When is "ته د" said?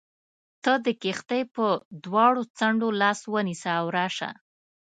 0.63-0.87